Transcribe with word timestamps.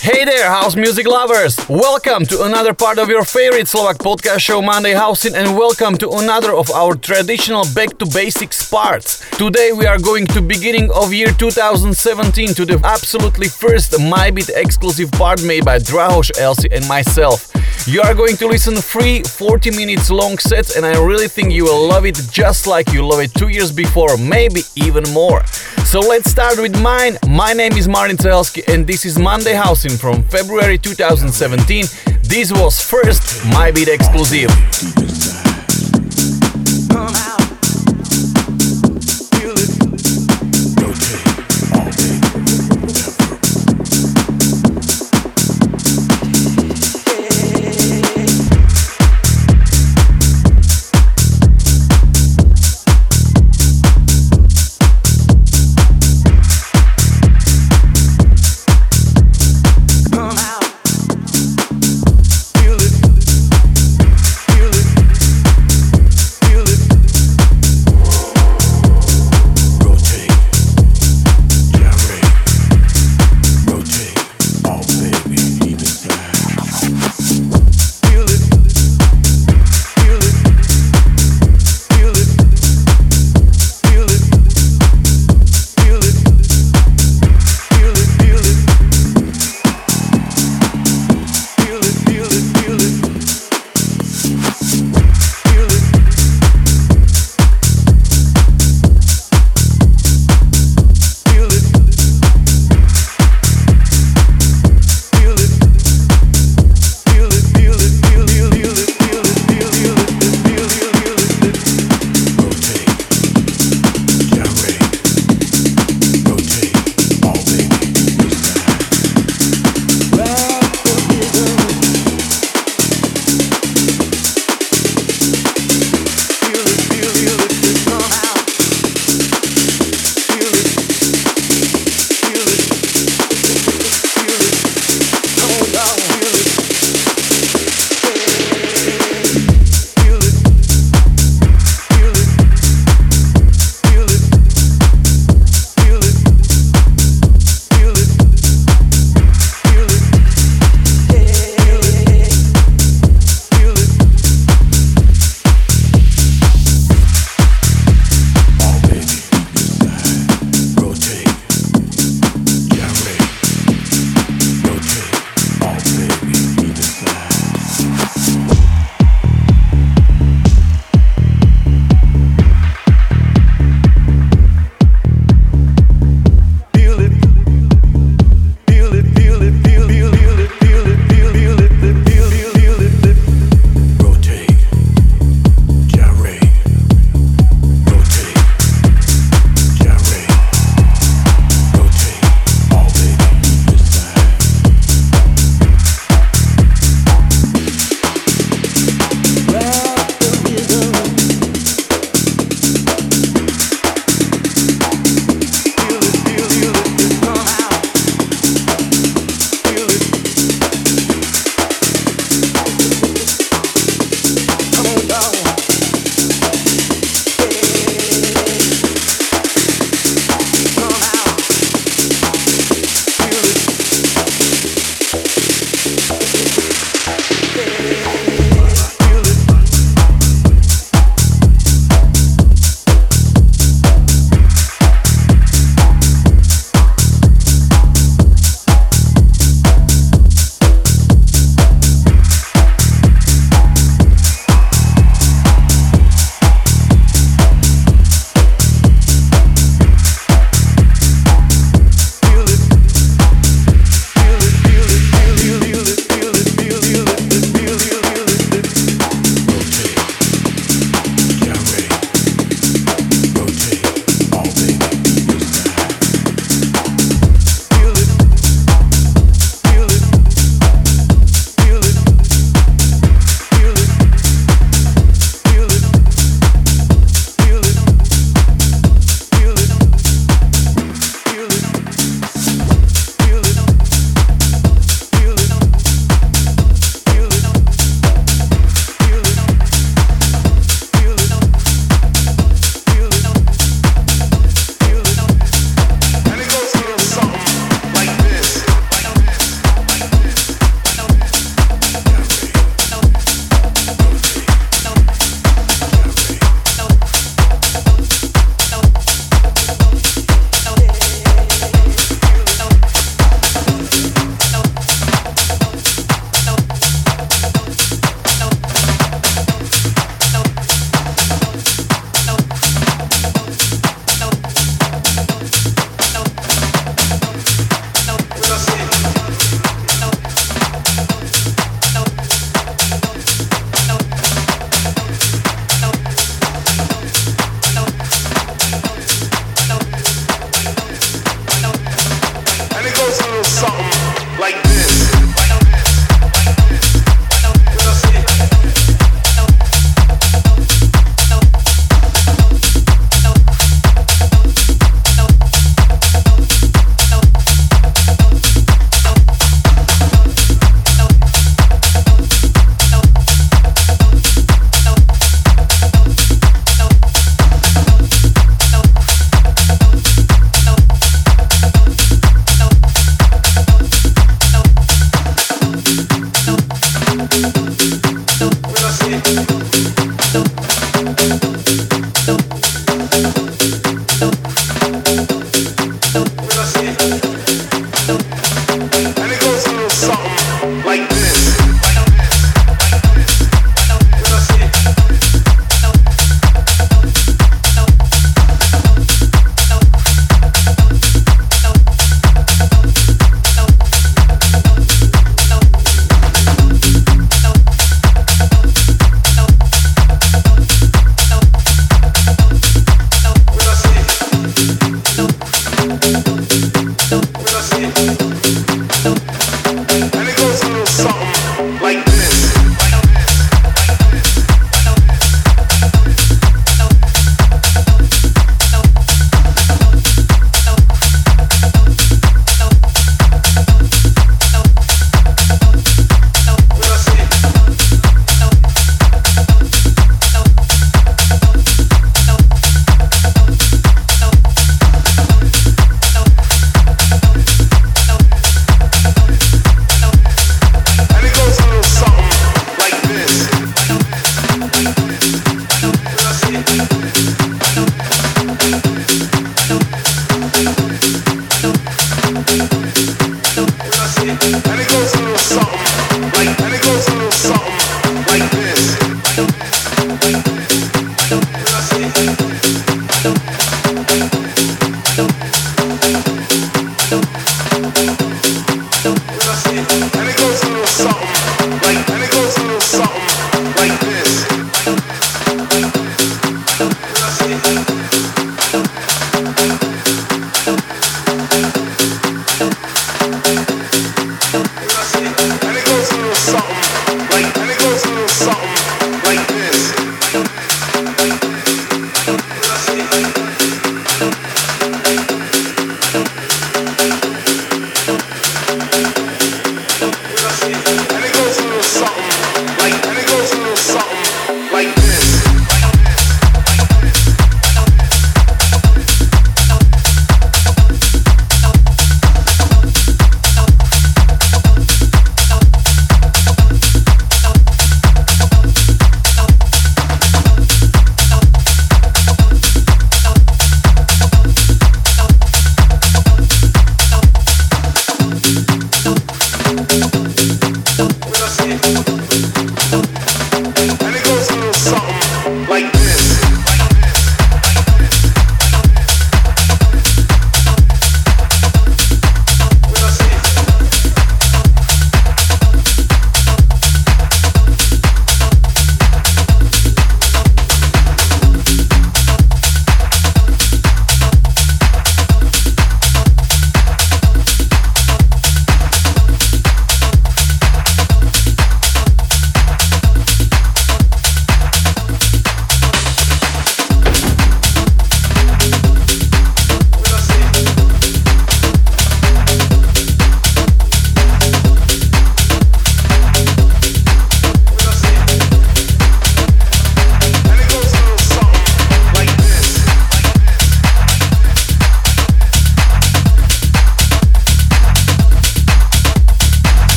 Hey 0.00 0.24
there, 0.24 0.48
house 0.48 0.76
music 0.76 1.08
lovers! 1.08 1.58
Welcome 1.68 2.24
to 2.26 2.44
another 2.44 2.72
part 2.72 2.98
of 2.98 3.08
your 3.08 3.24
favorite 3.24 3.66
Slovak 3.66 3.98
podcast 3.98 4.38
show, 4.38 4.62
Monday 4.62 4.94
Housing, 4.94 5.34
and 5.34 5.58
welcome 5.58 5.98
to 5.98 6.08
another 6.10 6.54
of 6.54 6.70
our 6.70 6.94
traditional 6.94 7.64
back 7.74 7.98
to 7.98 8.06
basics 8.06 8.70
parts. 8.70 9.28
Today 9.36 9.72
we 9.72 9.86
are 9.86 9.98
going 9.98 10.26
to 10.28 10.40
beginning 10.40 10.88
of 10.94 11.12
year 11.12 11.32
2017 11.32 12.54
to 12.54 12.64
the 12.64 12.80
absolutely 12.84 13.48
first 13.48 13.90
MyBeat 13.92 14.50
exclusive 14.54 15.10
part 15.12 15.42
made 15.42 15.64
by 15.64 15.80
Drahoš, 15.80 16.38
Elsie, 16.38 16.68
and 16.70 16.86
myself. 16.86 17.50
You 17.86 18.02
are 18.02 18.14
going 18.14 18.36
to 18.36 18.46
listen 18.46 18.76
free 18.76 19.22
40 19.22 19.70
minutes 19.70 20.10
long 20.10 20.38
sets, 20.38 20.76
and 20.76 20.84
I 20.84 20.98
really 21.02 21.28
think 21.28 21.52
you 21.52 21.64
will 21.64 21.88
love 21.88 22.04
it 22.04 22.20
just 22.30 22.66
like 22.66 22.92
you 22.92 23.06
love 23.06 23.20
it 23.20 23.32
two 23.34 23.48
years 23.48 23.72
before, 23.72 24.16
maybe 24.18 24.60
even 24.76 25.04
more. 25.12 25.44
So 25.88 26.00
let's 26.00 26.30
start 26.30 26.58
with 26.58 26.78
mine. 26.82 27.16
My 27.26 27.54
name 27.54 27.72
is 27.72 27.88
Martin 27.88 28.18
Cehelsky 28.18 28.62
and 28.68 28.86
this 28.86 29.06
is 29.06 29.18
Monday 29.18 29.54
Housing 29.54 29.96
from 29.96 30.22
February 30.24 30.76
2017. 30.76 31.86
This 32.24 32.52
was 32.52 32.78
first 32.78 33.22
MyBeat 33.46 33.88
exclusive. 33.88 35.47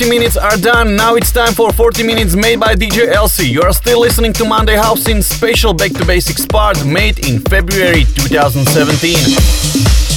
30 0.00 0.10
minutes 0.10 0.36
are 0.38 0.56
done. 0.56 0.96
Now 0.96 1.16
it's 1.16 1.30
time 1.30 1.52
for 1.52 1.72
40 1.72 2.04
minutes 2.04 2.34
made 2.34 2.58
by 2.58 2.74
DJ 2.74 3.08
Elsie. 3.08 3.46
You 3.46 3.60
are 3.62 3.72
still 3.72 4.00
listening 4.00 4.32
to 4.34 4.46
Monday 4.46 4.76
housin' 4.76 5.22
special 5.22 5.74
Back 5.74 5.92
to 5.92 6.06
Basics 6.06 6.46
part 6.46 6.82
made 6.86 7.18
in 7.28 7.40
February 7.40 8.04
2017. 8.04 10.09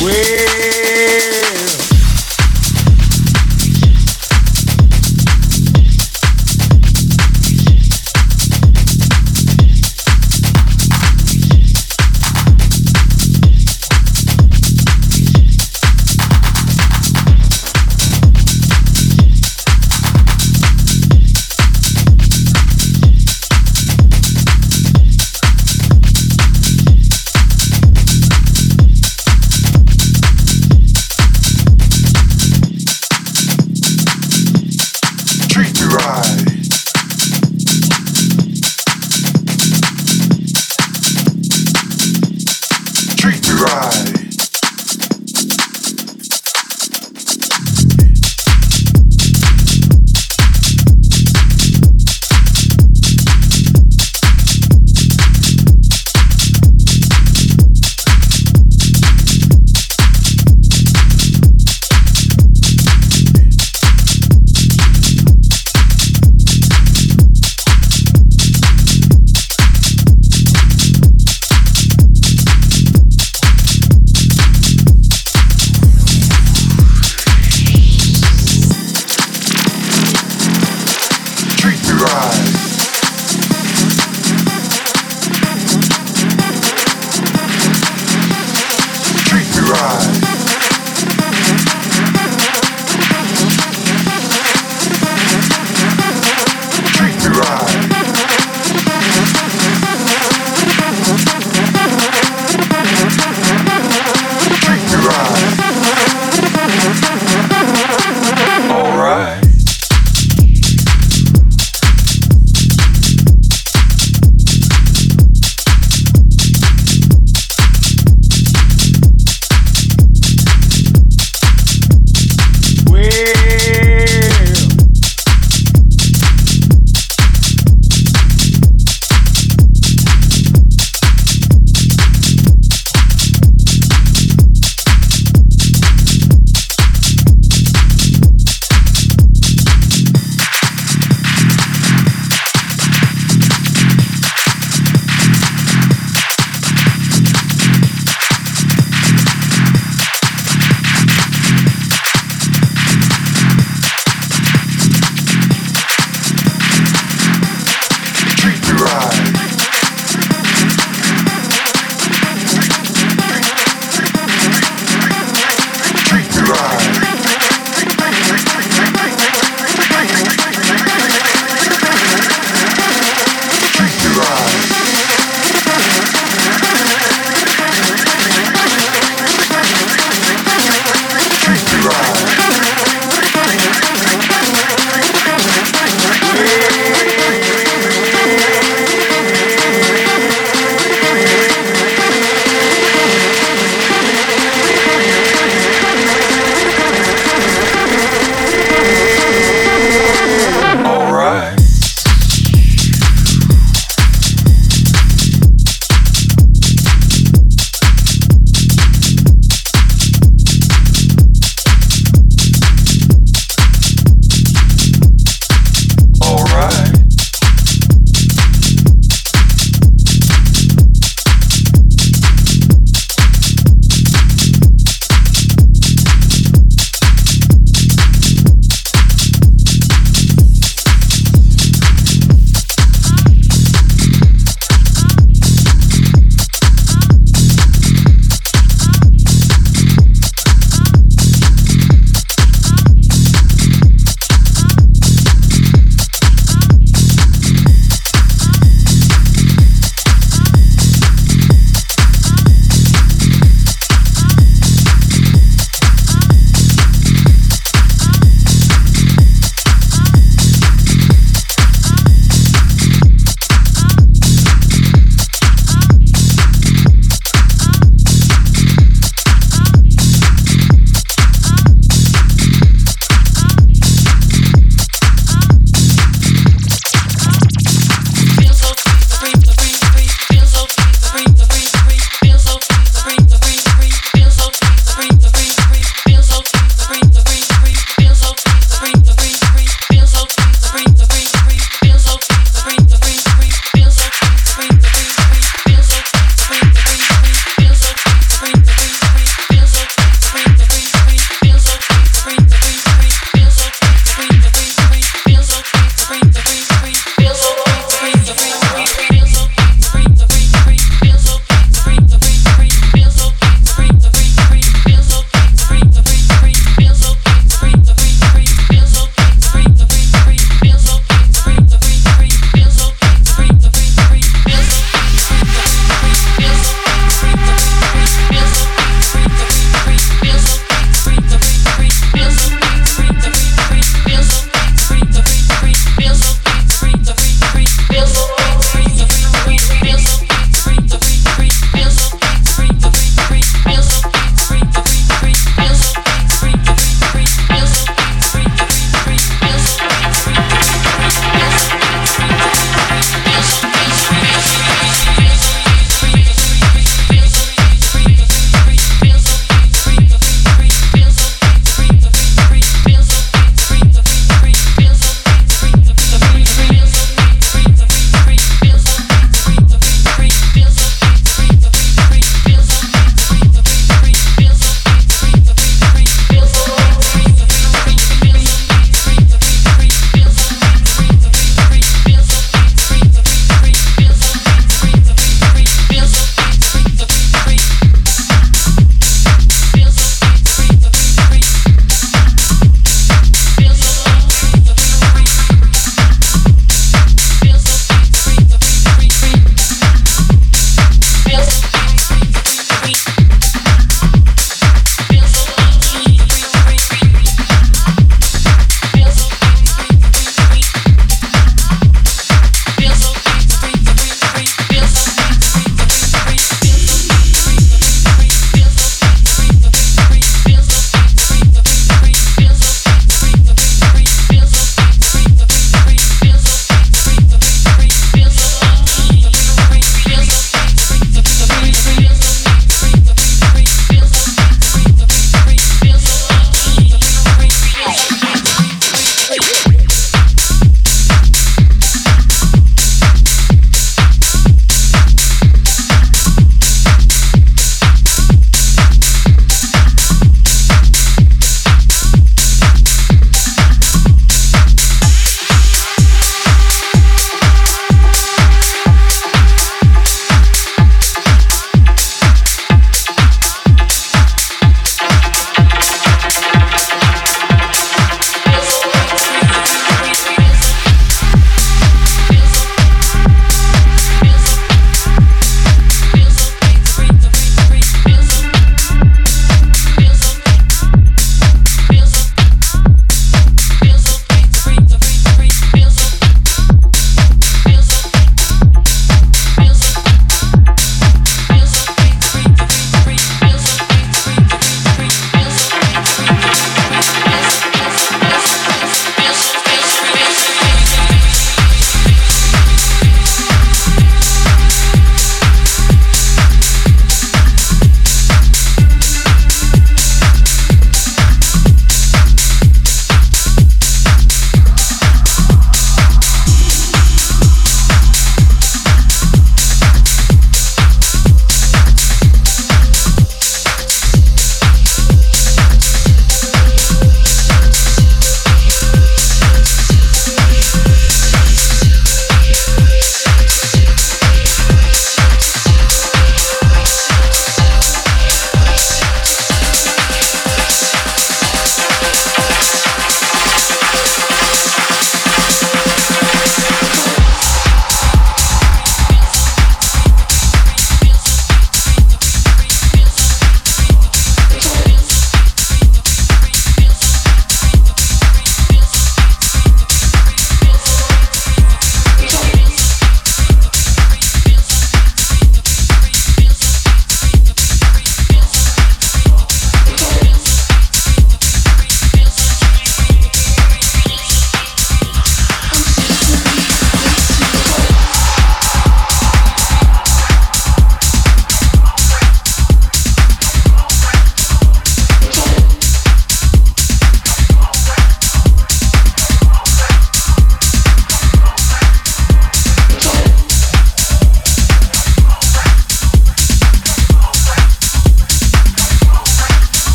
Wait. 0.00 1.37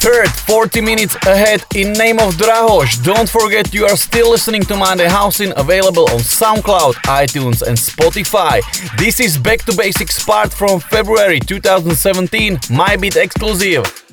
Third, 0.00 0.28
40 0.28 0.80
minutes 0.80 1.16
ahead 1.26 1.64
in 1.74 1.92
name 1.92 2.20
of 2.20 2.34
Drahosh. 2.34 3.02
Don't 3.02 3.28
forget 3.28 3.74
you 3.74 3.84
are 3.84 3.96
still 3.96 4.30
listening 4.30 4.62
to 4.62 4.76
Monday 4.76 5.08
housin' 5.08 5.52
available 5.56 6.04
on 6.10 6.20
SoundCloud, 6.20 6.94
iTunes 7.06 7.62
and 7.62 7.76
Spotify. 7.76 8.60
This 8.96 9.18
is 9.18 9.36
Back 9.36 9.62
to 9.62 9.76
Basics 9.76 10.24
part 10.24 10.52
from 10.52 10.78
February 10.78 11.40
2017, 11.40 12.60
my 12.70 12.96
beat 12.96 13.16
exclusive. 13.16 14.07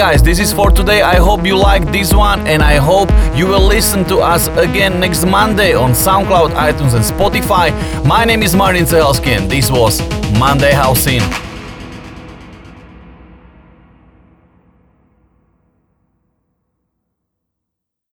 Guys, 0.00 0.22
this 0.22 0.38
is 0.38 0.50
for 0.50 0.70
today. 0.70 1.02
I 1.02 1.16
hope 1.16 1.44
you 1.44 1.58
liked 1.58 1.92
this 1.92 2.14
one, 2.14 2.46
and 2.46 2.62
I 2.62 2.76
hope 2.76 3.10
you 3.36 3.46
will 3.46 3.60
listen 3.60 4.02
to 4.06 4.20
us 4.20 4.48
again 4.56 4.98
next 4.98 5.26
Monday 5.26 5.74
on 5.74 5.90
SoundCloud, 5.90 6.52
iTunes, 6.52 6.94
and 6.94 7.04
Spotify. 7.04 7.70
My 8.06 8.24
name 8.24 8.42
is 8.42 8.56
Martin 8.56 8.84
Cehelsky, 8.84 9.36
and 9.36 9.50
this 9.50 9.70
was 9.70 10.00
Monday 10.38 10.72
housin'. 10.72 11.49